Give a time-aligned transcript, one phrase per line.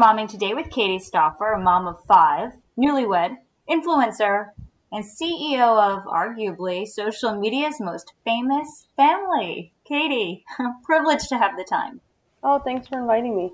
[0.00, 3.36] Momming today with Katie Stauffer, a mom of five, newlywed,
[3.68, 4.46] influencer,
[4.90, 9.74] and CEO of arguably social media's most famous family.
[9.86, 10.42] Katie,
[10.84, 12.00] privileged to have the time.
[12.42, 13.52] Oh, thanks for inviting me.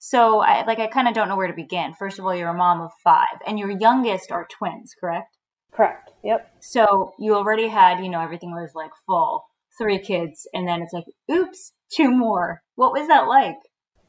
[0.00, 1.94] So, I, like, I kind of don't know where to begin.
[1.94, 5.36] First of all, you're a mom of five, and your youngest are twins, correct?
[5.70, 6.10] Correct.
[6.24, 6.56] Yep.
[6.58, 9.44] So you already had, you know, everything was like full,
[9.78, 12.62] three kids, and then it's like, oops, two more.
[12.74, 13.58] What was that like?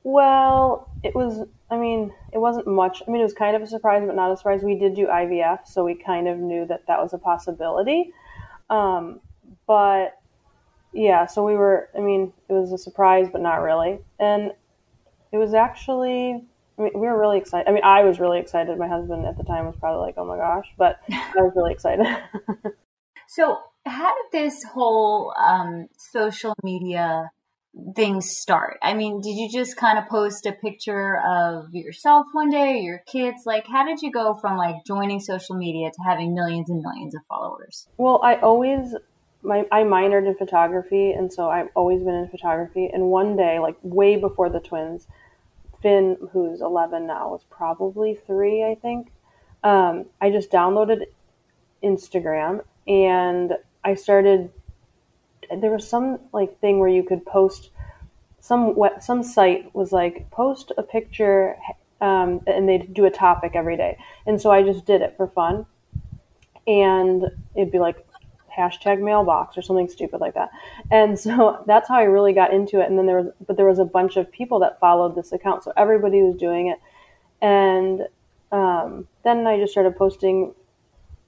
[0.09, 3.03] Well, it was, I mean, it wasn't much.
[3.05, 4.63] I mean, it was kind of a surprise, but not a surprise.
[4.63, 8.13] We did do IVF, so we kind of knew that that was a possibility.
[8.69, 9.19] Um,
[9.67, 10.17] but
[10.93, 13.99] yeah, so we were, I mean, it was a surprise, but not really.
[14.17, 14.53] And
[15.33, 16.41] it was actually,
[16.79, 17.67] I mean, we were really excited.
[17.67, 18.77] I mean, I was really excited.
[18.77, 21.73] My husband at the time was probably like, oh my gosh, but I was really
[21.73, 22.07] excited.
[23.27, 27.29] so, how did this whole um, social media
[27.95, 28.77] things start?
[28.81, 32.81] I mean, did you just kind of post a picture of yourself one day or
[32.81, 33.43] your kids?
[33.45, 37.15] Like, how did you go from like joining social media to having millions and millions
[37.15, 37.87] of followers?
[37.97, 38.95] Well, I always
[39.43, 42.89] my I minored in photography, and so I've always been in photography.
[42.91, 45.07] And one day, like way before the twins,
[45.81, 49.11] Finn, who's 11 now, was probably three, I think.
[49.63, 51.01] Um, I just downloaded
[51.83, 54.51] Instagram and I started
[55.61, 57.69] there was some like thing where you could post
[58.39, 61.57] some what some site was like post a picture
[61.99, 63.97] um, and they'd do a topic every day.
[64.25, 65.65] And so i just did it for fun.
[66.65, 68.05] And it'd be like
[68.55, 70.49] hashtag mailbox or something stupid like that.
[70.91, 72.89] And so that's how i really got into it.
[72.89, 75.63] And then there was but there was a bunch of people that followed this account.
[75.63, 76.79] So everybody was doing it.
[77.41, 78.07] And
[78.51, 80.53] um, then i just started posting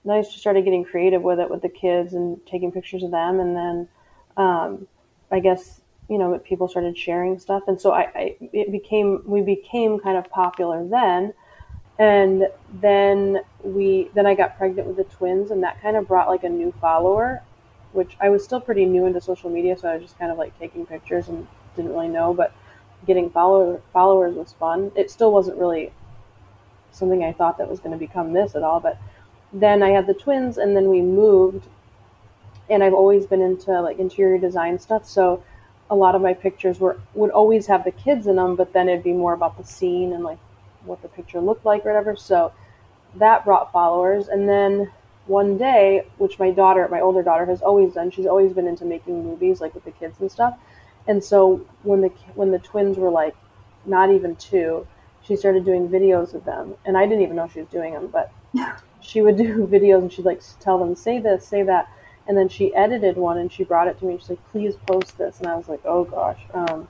[0.05, 3.11] then i just started getting creative with it with the kids and taking pictures of
[3.11, 3.39] them.
[3.39, 3.89] And then
[4.39, 4.87] um,
[5.31, 9.41] I guess you know people started sharing stuff, and so I, I it became we
[9.41, 11.33] became kind of popular then,
[11.99, 12.47] and
[12.81, 16.43] then we then I got pregnant with the twins, and that kind of brought like
[16.43, 17.43] a new follower,
[17.91, 20.37] which I was still pretty new into social media, so I was just kind of
[20.37, 21.45] like taking pictures and
[21.75, 22.55] didn't really know, but
[23.05, 24.91] getting follower followers was fun.
[24.95, 25.91] It still wasn't really
[26.91, 28.97] something I thought that was going to become this at all, but
[29.51, 31.67] then I had the twins, and then we moved
[32.69, 35.05] and I've always been into like interior design stuff.
[35.05, 35.43] So
[35.89, 38.89] a lot of my pictures were would always have the kids in them, but then
[38.89, 40.39] it'd be more about the scene and like
[40.85, 42.15] what the picture looked like or whatever.
[42.15, 42.53] So
[43.15, 44.27] that brought followers.
[44.27, 44.91] And then
[45.25, 48.85] one day, which my daughter, my older daughter, has always done, she's always been into
[48.85, 50.57] making movies like with the kids and stuff.
[51.07, 53.35] And so when the when the twins were like
[53.85, 54.85] not even two,
[55.23, 58.07] she started doing videos of them, and I didn't even know she was doing them,
[58.07, 58.31] but
[59.01, 61.89] she would do videos and she'd like tell them say this, say that
[62.29, 64.15] and then she edited one and she brought it to me.
[64.19, 65.39] She's like, please post this.
[65.39, 66.87] And I was like, oh gosh, um,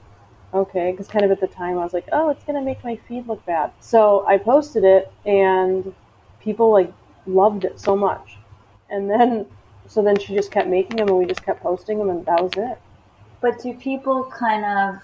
[0.52, 0.90] okay.
[0.90, 2.96] Because kind of at the time I was like, oh, it's going to make my
[3.08, 3.72] feed look bad.
[3.80, 5.94] So I posted it and
[6.40, 6.92] people like
[7.26, 8.36] loved it so much.
[8.90, 9.46] And then,
[9.88, 12.42] so then she just kept making them and we just kept posting them and that
[12.42, 12.78] was it.
[13.40, 15.00] But do people kind of,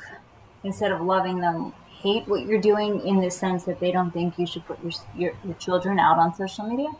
[0.64, 4.38] instead of loving them, hate what you're doing in the sense that they don't think
[4.38, 6.92] you should put your, your, your children out on social media?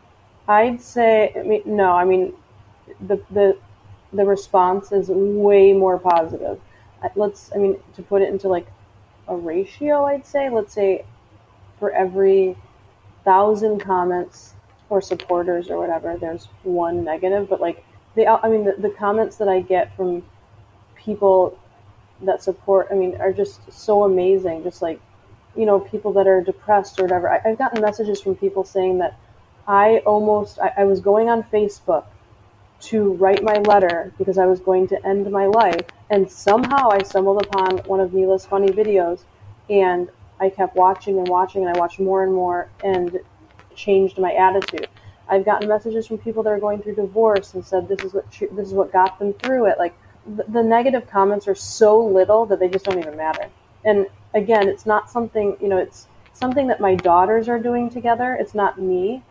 [0.49, 2.33] I'd say, I mean, no, I mean,
[3.01, 3.57] the the
[4.13, 6.61] the response is way more positive.
[7.15, 8.67] Let's, I mean, to put it into like
[9.29, 11.05] a ratio, I'd say, let's say
[11.79, 12.57] for every
[13.25, 14.55] thousand comments
[14.89, 17.49] or supporters or whatever, there's one negative.
[17.49, 17.85] But like
[18.15, 20.25] the, I mean, the, the comments that I get from
[20.97, 21.59] people
[22.23, 24.63] that support, I mean, are just so amazing.
[24.63, 25.01] Just like,
[25.55, 27.29] you know, people that are depressed or whatever.
[27.29, 29.19] I, have gotten messages from people saying that
[29.69, 32.07] I almost, I, I was going on Facebook
[32.79, 35.87] to write my letter because I was going to end my life.
[36.11, 39.21] And somehow I stumbled upon one of Mila's funny videos
[39.71, 40.09] and
[40.39, 43.19] I kept watching and watching and I watched more and more and
[43.75, 44.89] changed my attitude.
[45.29, 48.31] I've gotten messages from people that are going through divorce and said this is what
[48.31, 49.79] this is what got them through it.
[49.79, 49.95] Like
[50.37, 53.49] the, the negative comments are so little that they just don't even matter.
[53.85, 58.37] And again, it's not something, you know, it's something that my daughters are doing together.
[58.39, 59.23] It's not me.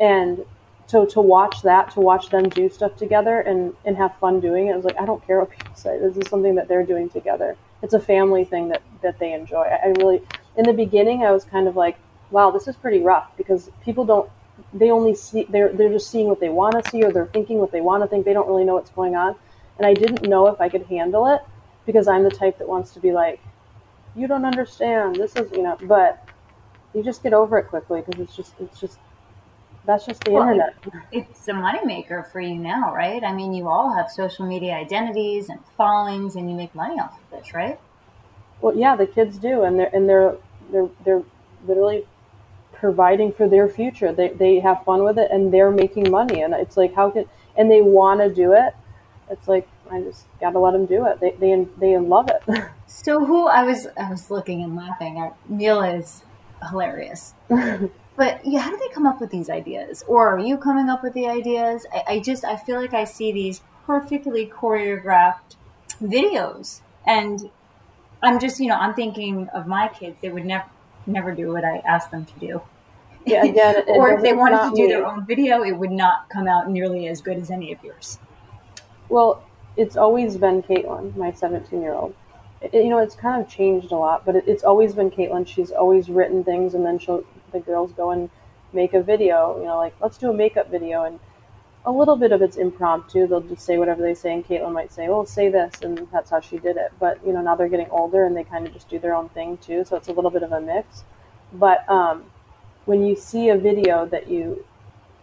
[0.00, 0.44] And
[0.86, 4.68] so to watch that, to watch them do stuff together and, and have fun doing
[4.68, 5.98] it, I was like, I don't care what people say.
[5.98, 7.56] This is something that they're doing together.
[7.82, 9.62] It's a family thing that, that they enjoy.
[9.62, 10.22] I, I really,
[10.56, 11.98] in the beginning, I was kind of like,
[12.30, 14.30] wow, this is pretty rough because people don't,
[14.72, 17.58] they only see, they're, they're just seeing what they want to see or they're thinking
[17.58, 18.24] what they want to think.
[18.24, 19.34] They don't really know what's going on.
[19.78, 21.42] And I didn't know if I could handle it
[21.84, 23.40] because I'm the type that wants to be like,
[24.14, 25.16] you don't understand.
[25.16, 26.26] This is, you know, but
[26.94, 28.98] you just get over it quickly because it's just, it's just,
[29.86, 30.74] that's just the well, internet.
[31.12, 33.22] It's a moneymaker for you now, right?
[33.22, 37.18] I mean, you all have social media identities and followings, and you make money off
[37.18, 37.78] of this, right?
[38.60, 40.36] Well, yeah, the kids do, and they're and they're
[40.72, 41.22] they're they're
[41.66, 42.06] literally
[42.72, 44.12] providing for their future.
[44.12, 47.26] They they have fun with it, and they're making money, and it's like how can
[47.56, 48.74] and they want to do it.
[49.30, 51.20] It's like I just gotta let them do it.
[51.20, 52.64] They they they love it.
[52.86, 56.22] so who I was I was looking and laughing at Neil is
[56.70, 57.34] hilarious.
[58.16, 60.02] but yeah, how do they come up with these ideas?
[60.08, 61.86] Or are you coming up with the ideas?
[61.92, 65.56] I, I just I feel like I see these perfectly choreographed
[66.02, 67.50] videos, and
[68.22, 70.16] I'm just you know I'm thinking of my kids.
[70.22, 70.64] They would never
[71.06, 72.62] never do what I ask them to do.
[73.26, 74.88] Yeah, again, or if they wanted to do me.
[74.88, 78.18] their own video, it would not come out nearly as good as any of yours.
[79.08, 79.44] Well,
[79.76, 82.14] it's always been Caitlin, my 17 year old.
[82.72, 85.46] You know, it's kind of changed a lot, but it, it's always been Caitlin.
[85.46, 87.24] She's always written things, and then she'll
[87.58, 88.30] the girls go and
[88.72, 89.58] make a video.
[89.58, 91.18] You know, like let's do a makeup video, and
[91.84, 93.26] a little bit of it's impromptu.
[93.26, 96.30] They'll just say whatever they say, and Caitlin might say, "Well, say this," and that's
[96.30, 96.92] how she did it.
[96.98, 99.28] But you know, now they're getting older, and they kind of just do their own
[99.30, 99.84] thing too.
[99.84, 101.04] So it's a little bit of a mix.
[101.52, 102.24] But um,
[102.84, 104.64] when you see a video that you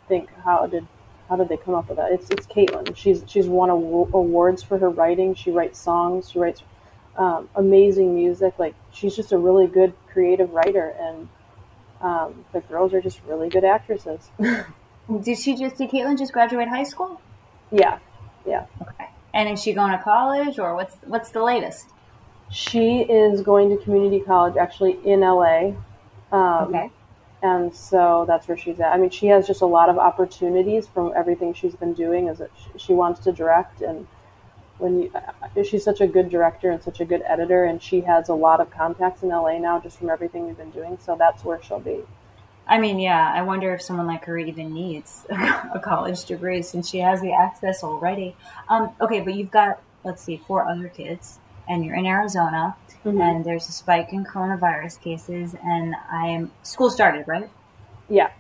[0.07, 0.87] think, how did
[1.29, 2.11] how did they come up with that?
[2.11, 2.95] It's it's Caitlin.
[2.95, 5.35] She's she's won awards for her writing.
[5.35, 6.31] She writes songs.
[6.31, 6.63] She writes
[7.17, 8.57] um, amazing music.
[8.57, 11.27] Like she's just a really good creative writer, and
[12.03, 14.29] um, the girls are just really good actresses.
[15.21, 17.19] did she just did Caitlin just graduate high school?
[17.71, 17.97] Yeah,
[18.45, 18.65] yeah.
[18.81, 19.09] Okay.
[19.33, 21.87] And is she going to college, or what's what's the latest?
[22.51, 25.71] She is going to community college, actually in LA.
[26.31, 26.91] Um, okay
[27.43, 28.93] and so that's where she's at.
[28.93, 32.29] I mean, she has just a lot of opportunities from everything she's been doing.
[32.29, 34.07] Is that she wants to direct, and
[34.77, 38.01] when you, uh, she's such a good director and such a good editor, and she
[38.01, 40.97] has a lot of contacts in LA now just from everything we've been doing.
[41.03, 42.01] So that's where she'll be.
[42.65, 46.89] I mean, yeah, I wonder if someone like her even needs a college degree since
[46.89, 48.35] she has the access already.
[48.69, 53.21] Um, okay, but you've got let's see, four other kids, and you're in Arizona mm-hmm.
[53.21, 57.49] and there's a spike in coronavirus cases, and I'm school started, right?
[58.09, 58.31] Yeah.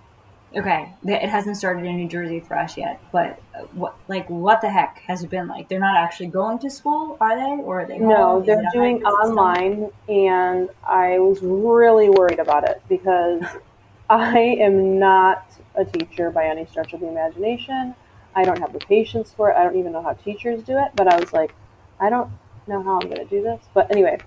[0.55, 4.61] Okay, it hasn't started in New Jersey for us yet, but uh, what, like, what
[4.61, 5.67] the heck has it been like?
[5.67, 7.97] They're not actually going to school, are they, or are they?
[7.97, 13.43] No, they're doing online, and I was really worried about it because
[14.09, 15.45] I am not
[15.75, 17.95] a teacher by any stretch of the imagination.
[18.35, 19.57] I don't have the patience for it.
[19.57, 20.91] I don't even know how teachers do it.
[20.95, 21.53] But I was like,
[21.99, 22.29] I don't
[22.67, 23.61] know how I'm going to do this.
[23.73, 24.19] But anyway,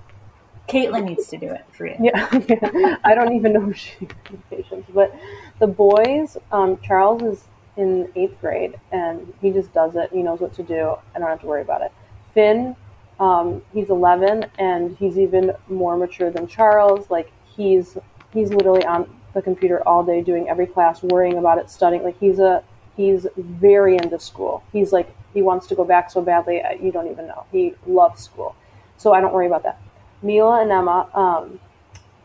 [0.68, 1.96] Caitlin needs to do it for you.
[2.00, 2.96] Yeah, yeah.
[3.04, 4.86] I don't even know if she has patience.
[4.92, 5.14] But
[5.58, 7.44] the boys, um, Charles is
[7.76, 10.10] in eighth grade and he just does it.
[10.12, 10.96] He knows what to do.
[11.14, 11.92] I don't have to worry about it.
[12.34, 12.74] Finn,
[13.20, 17.10] um, he's 11 and he's even more mature than Charles.
[17.10, 17.96] Like he's
[18.32, 22.02] he's literally on the computer all day doing every class, worrying about it, studying.
[22.02, 22.62] Like he's a
[22.96, 24.62] he's very into school.
[24.72, 26.62] He's like he wants to go back so badly.
[26.80, 27.44] You don't even know.
[27.52, 28.56] He loves school,
[28.96, 29.80] so I don't worry about that.
[30.26, 31.60] Mila and Emma, um,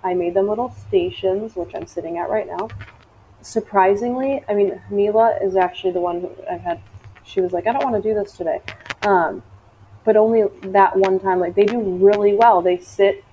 [0.04, 2.68] I made them little stations, which I'm sitting at right now.
[3.42, 6.82] Surprisingly, I mean, Mila is actually the one who I had.
[7.24, 8.62] She was like, I don't want to do this today.
[9.04, 9.44] Um,
[10.04, 11.40] but only that one time.
[11.40, 12.62] Like, they do really well.
[12.62, 13.24] They sit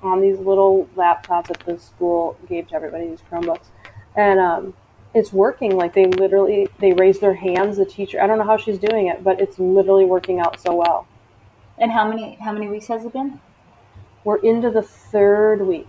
[0.00, 3.66] on these little laptops that the school gave to everybody, these Chromebooks.
[4.14, 4.74] And um,
[5.12, 5.76] it's working.
[5.76, 8.22] Like, they literally, they raise their hands, the teacher.
[8.22, 11.08] I don't know how she's doing it, but it's literally working out so well.
[11.76, 13.40] And how many, how many weeks has it been?
[14.28, 15.88] We're into the third week.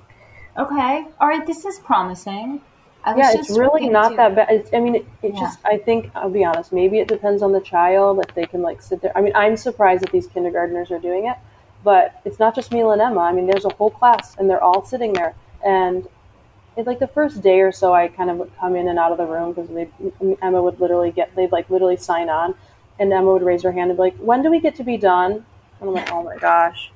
[0.58, 1.05] Okay.
[1.19, 1.46] All right.
[1.46, 2.62] This is promising.
[3.05, 4.48] yeah, it's really not that bad.
[4.50, 5.41] It's, I mean, it, it yeah.
[5.41, 8.62] just, I think, I'll be honest, maybe it depends on the child if they can
[8.62, 9.12] like sit there.
[9.13, 11.36] I mean, I'm surprised that these kindergartners are doing it,
[11.84, 13.19] but it's not just Mila and Emma.
[13.19, 15.36] I mean, there's a whole class and they're all sitting there.
[15.65, 16.08] And
[16.77, 19.12] it's like the first day or so, I kind of would come in and out
[19.12, 19.69] of the room because
[20.41, 22.55] Emma would literally get, they'd like literally sign on
[23.00, 24.96] and Emma would raise her hand and be like, when do we get to be
[24.96, 25.46] done?
[25.79, 26.91] And I'm like, oh my gosh.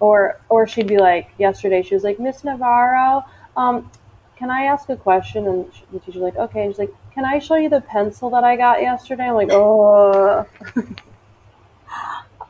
[0.00, 3.24] Or or she'd be like, yesterday she was like, Miss Navarro,
[3.56, 3.90] um,
[4.36, 5.46] can I ask a question?
[5.46, 6.64] And she, the teacher's like, okay.
[6.64, 9.24] And she's like, can I show you the pencil that I got yesterday?
[9.24, 10.46] I'm like, oh.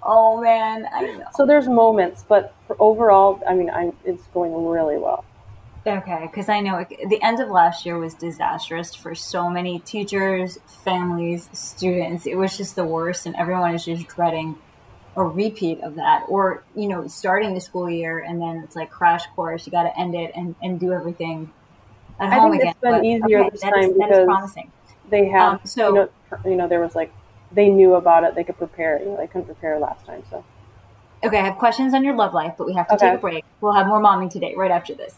[0.08, 1.26] Oh man, I know.
[1.34, 5.24] So there's moments, but for overall, I mean, I'm it's going really well.
[5.84, 9.80] Okay, because I know it, the end of last year was disastrous for so many
[9.80, 12.24] teachers, families, students.
[12.26, 14.56] It was just the worst, and everyone is just dreading
[15.16, 18.90] a repeat of that, or you know, starting the school year and then it's like
[18.90, 19.66] crash course.
[19.66, 21.50] You got to end it and, and do everything
[22.20, 22.72] at I home think again.
[22.72, 24.72] it's been But, easier okay, this time is- because promising.
[25.08, 26.08] They have, Um, so- you know,
[26.50, 27.12] you know, there was like
[27.52, 28.34] they knew about it.
[28.34, 28.98] They could prepare.
[28.98, 30.44] You know, they couldn't prepare last time, so
[31.24, 33.08] Okay, I have questions on your love life, but we have to Okay.
[33.10, 33.44] take a break.
[33.60, 35.16] We'll have more momming today right after this.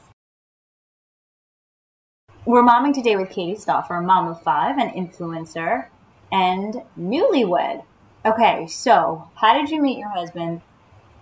[2.46, 5.86] We're momming today with Katie Stauffer, mom of five, an influencer,
[6.30, 7.82] and newlywed.
[8.24, 10.60] Okay, so how did you meet your husband,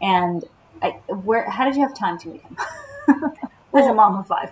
[0.01, 0.45] and
[0.83, 1.49] I, where?
[1.49, 2.57] How did you have time to meet him
[3.75, 4.51] as a mom of five?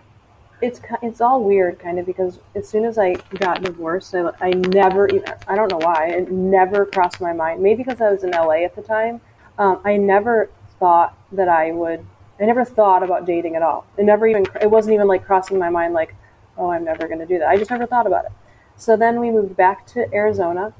[0.65, 4.51] it's it's all weird, kind of, because as soon as I got divorced, I, I
[4.51, 7.63] never even I don't know why it never crossed my mind.
[7.63, 9.21] Maybe because I was in LA at the time.
[9.59, 12.05] Um, I never thought that I would.
[12.41, 13.87] I never thought about dating at all.
[13.99, 14.47] It never even.
[14.61, 16.15] It wasn't even like crossing my mind like,
[16.57, 17.49] oh, I'm never going to do that.
[17.49, 18.33] I just never thought about it.
[18.77, 20.73] So then we moved back to Arizona,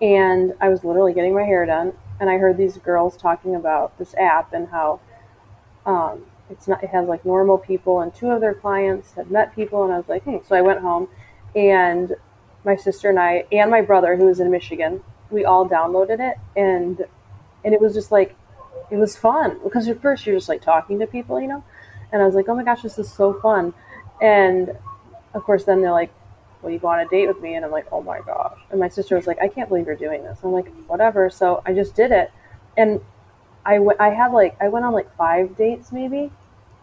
[0.00, 3.98] and I was literally getting my hair done, and I heard these girls talking about
[3.98, 5.00] this app and how
[5.84, 9.54] um, it's not it has like normal people and two of their clients had met
[9.54, 10.36] people and i was like hmm.
[10.46, 11.08] so i went home
[11.54, 12.14] and
[12.64, 16.36] my sister and i and my brother who was in michigan we all downloaded it
[16.56, 17.04] and
[17.64, 18.36] and it was just like
[18.90, 21.64] it was fun because at first you're just like talking to people you know
[22.12, 23.74] and i was like oh my gosh this is so fun
[24.20, 24.76] and
[25.34, 26.12] of course then they're like
[26.62, 28.80] will you go on a date with me and i'm like oh my gosh and
[28.80, 31.72] my sister was like i can't believe you're doing this i'm like whatever so i
[31.72, 32.30] just did it
[32.76, 33.00] and
[33.66, 36.30] I I had like, I went on like five dates maybe,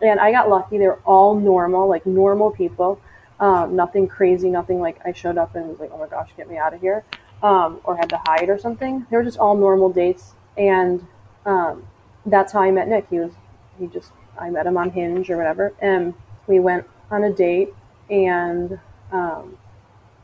[0.01, 0.77] and I got lucky.
[0.77, 2.99] They were all normal, like normal people.
[3.39, 6.49] Um, nothing crazy, nothing like I showed up and was like, oh my gosh, get
[6.49, 7.03] me out of here,
[7.41, 9.05] um, or had to hide or something.
[9.09, 11.05] They were just all normal dates, and
[11.45, 11.87] um,
[12.25, 13.07] that's how I met Nick.
[13.09, 13.31] He was,
[13.79, 16.13] he just, I met him on Hinge or whatever, and
[16.47, 17.73] we went on a date,
[18.09, 18.79] and
[19.11, 19.57] um,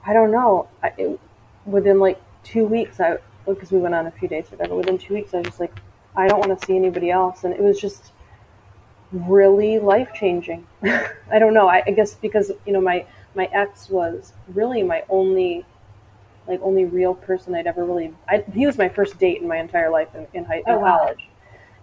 [0.06, 1.20] I don't know, I, it,
[1.66, 4.76] within like two weeks, I because we went on a few dates or whatever.
[4.76, 5.74] Within two weeks, I was just like,
[6.16, 7.44] I don't want to see anybody else.
[7.44, 8.12] And it was just
[9.12, 10.68] really life changing.
[10.84, 11.68] I don't know.
[11.68, 15.66] I, I guess because, you know, my, my ex was really my only,
[16.48, 19.58] like only real person I'd ever really, I, he was my first date in my
[19.58, 20.98] entire life in, in, high, in Oh, wow.
[21.00, 21.28] college.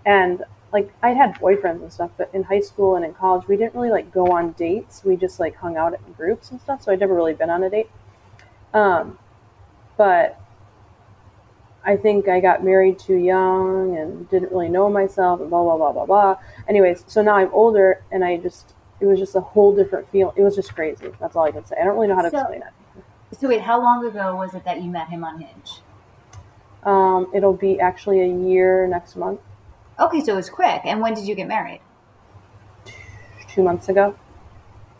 [0.05, 3.57] And like I'd had boyfriends and stuff, but in high school and in college, we
[3.57, 5.05] didn't really like go on dates.
[5.05, 6.83] We just like hung out in groups and stuff.
[6.83, 7.89] So I'd never really been on a date.
[8.75, 9.19] Um,
[9.97, 10.39] but
[11.85, 15.77] I think I got married too young and didn't really know myself and blah blah
[15.77, 16.37] blah blah blah.
[16.69, 20.33] Anyways, so now I'm older and I just it was just a whole different feel.
[20.37, 21.11] It was just crazy.
[21.21, 21.77] That's all I can say.
[21.81, 22.69] I don't really know how to So- explain it.
[23.39, 25.83] So wait, how long ago was it that you met him on Hinge?
[26.85, 29.41] Um, it'll be actually a year next month,
[29.99, 30.83] Okay, so it was quick.
[30.85, 31.81] And when did you get married?
[33.49, 34.15] two months ago.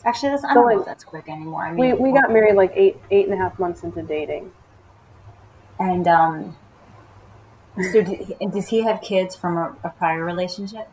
[0.07, 1.67] Actually, that's I don't know like, if that's quick anymore.
[1.67, 4.03] I We mean, we we got married like eight eight and a half months into
[4.03, 4.53] dating.
[5.79, 6.57] And um,
[7.93, 10.89] so does he have kids from a, a prior relationship?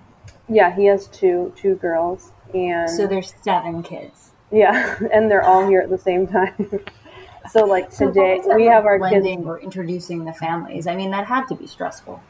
[0.47, 4.31] Yeah, he has two two girls and So there's seven kids.
[4.51, 6.81] yeah, and they're all here at the same time.
[7.45, 10.87] so like So today we like have our kids or introducing the families.
[10.87, 12.21] I mean, that had to be stressful.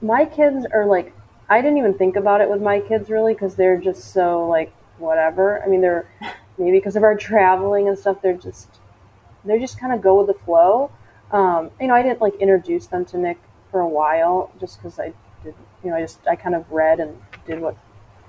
[0.00, 1.12] my kids are like
[1.48, 4.72] i didn't even think about it with my kids really because they're just so like
[4.98, 5.62] whatever.
[5.62, 6.08] I mean they're
[6.58, 8.68] maybe because of our traveling and stuff they're just
[9.44, 10.90] they're just kind of go with the flow.
[11.30, 13.38] Um, you know i didn't like introduce them to nick
[13.70, 15.12] for a while just because i
[15.44, 17.76] did you know i just i kind of read and did what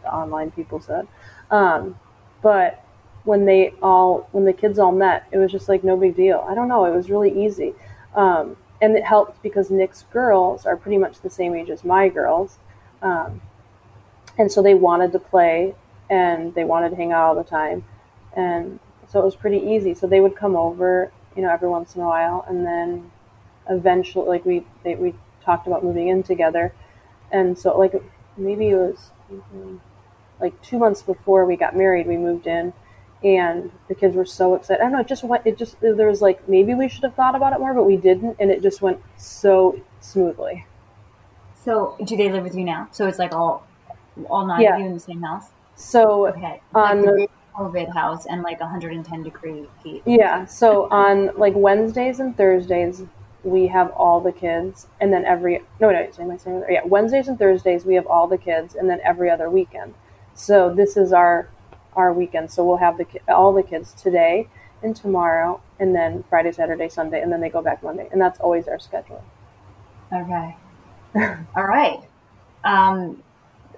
[0.01, 1.07] the online people said.
[1.51, 1.99] Um,
[2.41, 2.83] but
[3.23, 6.45] when they all when the kids all met it was just like no big deal.
[6.47, 7.73] I don't know it was really easy.
[8.15, 12.07] Um, and it helped because nick's girls are pretty much the same age as my
[12.09, 12.57] girls.
[13.01, 13.41] Um,
[14.37, 15.75] and so they wanted to play
[16.09, 17.83] and they wanted to hang out all the time
[18.35, 21.95] and so it was pretty easy so they would come over you know every once
[21.95, 23.11] in a while and then
[23.69, 25.13] eventually like we they, we
[25.43, 26.73] talked about moving in together
[27.31, 27.93] and so like
[28.37, 29.79] maybe it was mm,
[30.39, 32.73] like two months before we got married we moved in
[33.23, 36.07] and the kids were so excited i don't know it just went it just there
[36.07, 38.61] was like maybe we should have thought about it more but we didn't and it
[38.61, 40.65] just went so smoothly
[41.53, 42.87] So do they live with you now?
[42.91, 43.67] So it's like all
[44.29, 44.69] all nine Yeah.
[44.69, 45.51] of you in the same house?
[45.79, 46.61] So Okay.
[46.75, 50.03] On like the COVID house and like 110 degree heat.
[50.05, 50.45] Yeah.
[50.45, 53.03] So on like Wednesdays and Thursdays,
[53.43, 56.63] we have all the kids, and then every no, no, am I saying?
[56.69, 59.93] Yeah, Wednesdays and Thursdays we have all the kids, and then every other weekend.
[60.33, 61.49] So this is our
[61.93, 62.51] our weekend.
[62.51, 64.49] So we'll have the all the kids today
[64.83, 68.39] and tomorrow, and then Friday, Saturday, Sunday, and then they go back Monday, and that's
[68.39, 69.23] always our schedule.
[70.11, 70.55] Okay.
[71.55, 72.01] All right.
[72.63, 73.23] Um,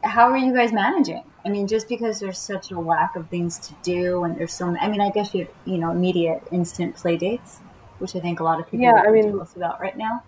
[0.03, 1.24] how are you guys managing?
[1.46, 4.75] I mean, just because there's such a lack of things to do, and there's so,
[4.79, 7.58] I mean, I guess you have, you know, immediate instant play dates,
[8.00, 10.24] which I think a lot of people Yeah, are I mean- jealous about right now.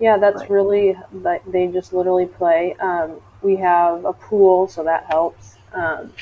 [0.00, 0.50] Yeah, that's Right.
[0.50, 2.74] really like they just literally play.
[2.80, 5.56] Um, we have a pool, so that helps.
[5.72, 6.12] Um,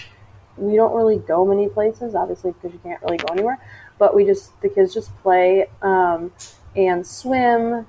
[0.59, 3.59] we don't really go many places, obviously, because you can't really go anywhere.
[3.99, 6.31] But we just the kids just play um,
[6.77, 7.87] and swim,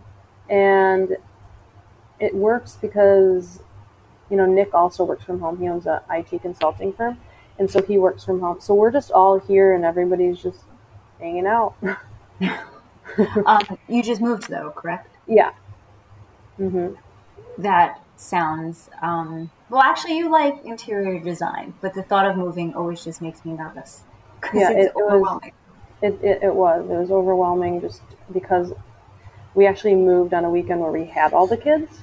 [0.50, 1.18] and
[2.22, 3.60] it works because
[4.32, 5.60] you know Nick also works from home.
[5.60, 7.20] He owns a IT consulting firm,
[7.60, 8.60] and so he works from home.
[8.62, 10.62] So we're just all here, and everybody's just
[11.20, 11.76] hanging out.
[13.46, 15.14] Um, you just moved though, correct?
[15.28, 15.52] yeah.
[16.58, 16.94] hmm
[17.58, 23.04] That sounds, um, well, actually, you like interior design, but the thought of moving always
[23.04, 24.04] just makes me nervous
[24.42, 25.52] because Yeah, it's it- it was- overwhelming.
[26.02, 26.84] It, it, it was.
[26.90, 28.74] It was overwhelming just because
[29.54, 32.00] we actually moved on a weekend where we had all the kids.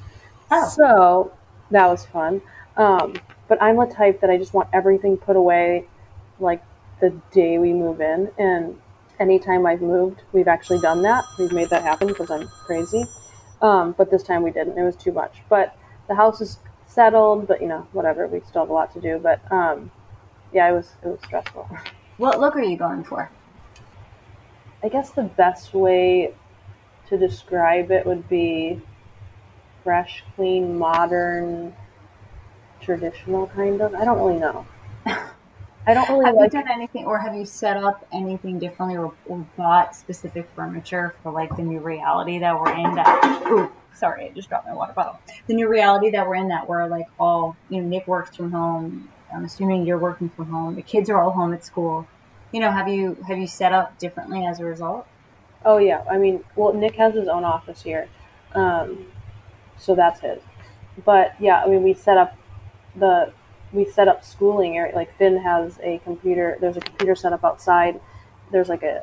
[0.53, 0.69] Oh.
[0.69, 1.33] So
[1.71, 2.43] that was fun.
[2.77, 3.15] Um,
[3.49, 5.87] but I'm the type that I just want everything put away
[6.39, 6.63] like
[7.01, 8.31] the day we move in.
[8.39, 8.79] And
[9.19, 11.25] anytime I've moved, we've actually done that.
[11.39, 13.07] We've made that happen because I'm crazy.
[13.61, 14.79] Um, but this time we didn't.
[14.79, 15.43] It was too much.
[15.49, 15.77] But
[16.09, 18.27] the house is settled, but you know, whatever.
[18.27, 19.19] We still have a lot to do.
[19.19, 19.91] But um,
[20.53, 21.69] yeah, it was it was stressful.
[22.19, 23.31] What look are you going for?
[24.83, 26.35] I guess the best way
[27.09, 28.81] to describe it would be
[29.89, 31.75] fresh, clean, modern,
[32.79, 33.95] traditional kind of.
[33.95, 34.67] I don't really know.
[35.07, 36.53] I don't really Have like.
[36.53, 41.15] you done anything, or have you set up anything differently, or, or bought specific furniture
[41.23, 42.97] for like the new reality that we're in?
[42.97, 45.19] That ooh, sorry, I just dropped my water bottle.
[45.47, 48.53] The new reality that we're in, that we're like all you know, Nick works from
[48.53, 49.09] home.
[49.35, 50.75] I'm assuming you're working from home.
[50.75, 52.07] The kids are all home at school.
[52.53, 55.07] You know, have you have you set up differently as a result?
[55.65, 58.07] Oh yeah, I mean, well, Nick has his own office here,
[58.55, 59.07] um,
[59.79, 60.41] so that's his.
[61.05, 62.37] But yeah, I mean, we set up
[62.97, 63.33] the
[63.73, 64.95] we set up schooling area.
[64.95, 66.57] Like Finn has a computer.
[66.61, 68.01] There's a computer set up outside.
[68.51, 69.03] There's like a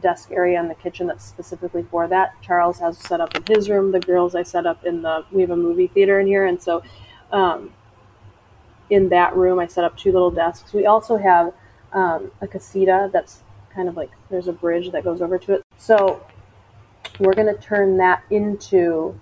[0.00, 2.34] desk area in the kitchen that's specifically for that.
[2.42, 3.92] Charles has set up in his room.
[3.92, 5.24] The girls I set up in the.
[5.30, 6.82] We have a movie theater in here, and so
[7.32, 7.72] um,
[8.90, 10.72] in that room I set up two little desks.
[10.72, 11.54] We also have
[11.92, 13.42] um, a casita that's
[13.74, 15.62] kind of like there's a bridge that goes over to it.
[15.78, 16.24] So
[17.18, 19.20] we're going to turn that into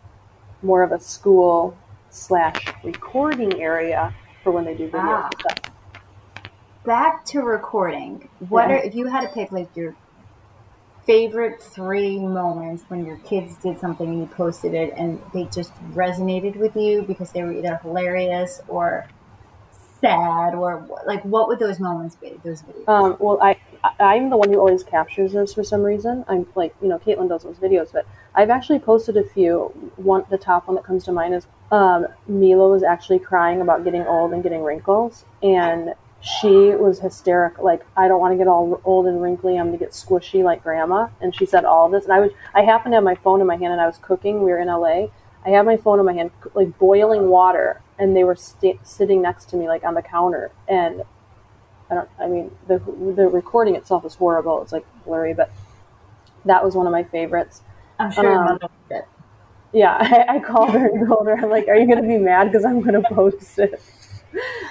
[0.63, 1.77] more of a school
[2.11, 5.29] slash recording area for when they do video Ah.
[5.39, 5.59] stuff.
[6.85, 8.29] Back to recording.
[8.49, 8.77] What Yeah.
[8.77, 9.95] are if you had to pick like your
[11.05, 15.73] favorite three moments when your kids did something and you posted it and they just
[15.95, 19.07] resonated with you because they were either hilarious or
[20.01, 22.39] sad or like what would those moments be?
[22.45, 22.89] Those videos.
[22.89, 23.57] Um, well, I
[24.01, 26.25] I'm the one who always captures those for some reason.
[26.29, 29.73] I'm like you know Caitlin does those videos, but I've actually posted a few.
[29.97, 33.85] One the top one that comes to mind is um, Mila was actually crying about
[33.85, 37.65] getting old and getting wrinkles, and she was hysterical.
[37.65, 39.59] Like I don't want to get all old and wrinkly.
[39.59, 41.09] I'm going to get squishy like grandma.
[41.21, 43.47] And she said all this, and I was I happened to have my phone in
[43.47, 44.43] my hand, and I was cooking.
[44.43, 45.09] We were in LA.
[45.45, 49.23] I had my phone in my hand, like boiling water, and they were sta sitting
[49.23, 51.03] next to me, like on the counter, and
[51.91, 52.09] I don't.
[52.19, 54.63] I mean, the the recording itself is horrible.
[54.63, 55.51] It's like blurry, but
[56.45, 57.63] that was one of my favorites.
[57.99, 58.59] I'm sure um,
[58.91, 59.05] it.
[59.73, 62.51] Yeah, I, I called her and told her, I'm like, "Are you gonna be mad
[62.51, 63.81] because I'm gonna post it?"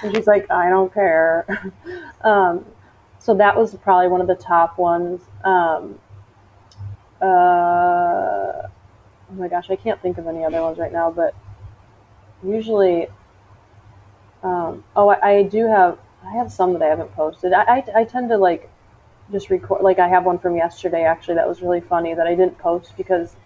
[0.02, 1.72] And she's like, "I don't care."
[2.20, 2.64] Um,
[3.20, 5.20] so that was probably one of the top ones.
[5.44, 6.00] Um,
[7.22, 8.64] uh, oh
[9.34, 11.34] my gosh, I can't think of any other ones right now, but
[12.44, 13.08] usually,
[14.42, 15.98] um, oh, I, I do have.
[16.24, 17.52] I have some that I haven't posted.
[17.52, 18.70] I, I, I tend to like
[19.32, 19.82] just record.
[19.82, 22.96] Like I have one from yesterday actually that was really funny that I didn't post
[22.96, 23.36] because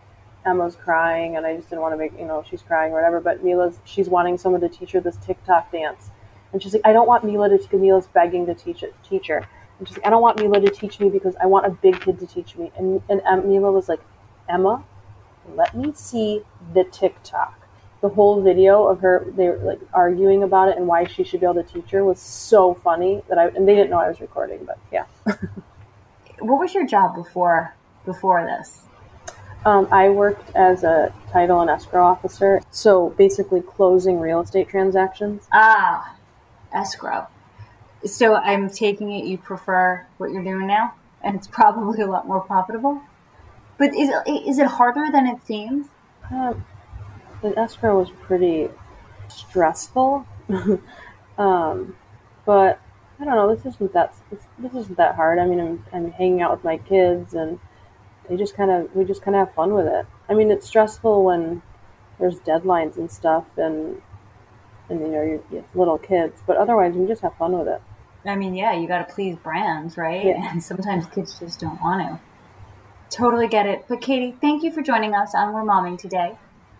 [0.47, 3.21] Emma's crying and I just didn't want to make you know she's crying or whatever.
[3.21, 6.11] But Mila's she's wanting someone to teach her this TikTok dance,
[6.53, 7.77] and she's like, I don't want Mila to.
[7.77, 11.09] Mila's begging to teach it, and she's like, I don't want Mila to teach me
[11.09, 12.73] because I want a big kid to teach me.
[12.77, 14.01] And and um, Mila was like,
[14.49, 14.85] Emma,
[15.55, 16.43] let me see
[16.75, 17.62] the TikTok.
[18.03, 21.41] The whole video of her they were like arguing about it and why she should
[21.41, 24.09] be able to teach her was so funny that I and they didn't know I
[24.09, 25.07] was recording, but yeah.
[26.43, 27.73] What was your job before
[28.05, 28.83] before this?
[29.65, 35.47] Um, I worked as a title and escrow officer, so basically closing real estate transactions.
[35.53, 36.17] Ah,
[36.73, 37.29] escrow.
[38.05, 42.27] So I'm taking it you prefer what you're doing now, and it's probably a lot
[42.27, 43.01] more profitable.
[43.79, 45.87] But is it, is it harder than it seems?
[46.29, 46.65] Um,
[47.43, 48.71] the escrow was pretty
[49.29, 50.27] stressful,
[51.39, 51.97] um,
[52.47, 52.81] but
[53.21, 53.55] I don't know.
[53.55, 55.39] This isn't that this, this isn't that hard.
[55.39, 57.59] I mean, I'm I'm hanging out with my kids, and
[58.29, 60.07] they just kind of we just kind of have fun with it.
[60.29, 61.63] I mean, it's stressful when
[62.19, 64.01] there's deadlines and stuff, and
[64.89, 67.83] and you know you're, you're little kids, but otherwise you just have fun with it.
[68.25, 70.25] I mean, yeah, you got to please brands, right?
[70.25, 70.53] Yeah.
[70.53, 72.21] And sometimes kids just don't want to.
[73.17, 73.85] Totally get it.
[73.89, 76.39] But Katie, thank you for joining us on We're Momming today.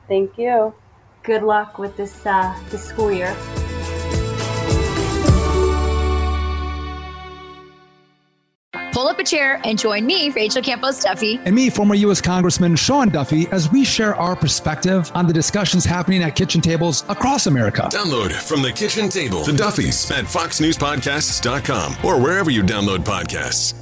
[0.09, 0.75] Thank you.
[1.23, 3.37] Good luck with this uh, this school year.
[8.93, 12.21] Pull up a chair and join me, Rachel Campos Duffy, and me, former U.S.
[12.21, 17.03] Congressman Sean Duffy, as we share our perspective on the discussions happening at kitchen tables
[17.09, 17.89] across America.
[17.91, 23.82] Download from the kitchen table the Duffys at foxnewspodcasts.com or wherever you download podcasts.